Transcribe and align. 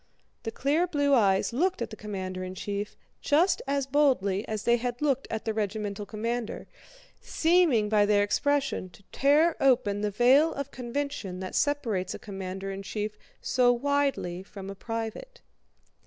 The 0.41 0.49
clear 0.51 0.87
blue 0.87 1.13
eyes 1.13 1.53
looked 1.53 1.79
at 1.79 1.91
the 1.91 1.95
commander 1.95 2.43
in 2.43 2.55
chief 2.55 2.95
just 3.21 3.61
as 3.67 3.85
boldly 3.85 4.47
as 4.47 4.63
they 4.63 4.77
had 4.77 4.99
looked 4.99 5.27
at 5.29 5.45
the 5.45 5.53
regimental 5.53 6.07
commander, 6.07 6.65
seeming 7.21 7.87
by 7.87 8.07
their 8.07 8.23
expression 8.23 8.89
to 8.97 9.03
tear 9.11 9.55
open 9.61 10.01
the 10.01 10.09
veil 10.09 10.53
of 10.55 10.71
convention 10.71 11.39
that 11.41 11.53
separates 11.53 12.15
a 12.15 12.17
commander 12.17 12.71
in 12.71 12.81
chief 12.81 13.15
so 13.41 13.71
widely 13.71 14.41
from 14.41 14.71
a 14.71 14.75
private. 14.75 15.41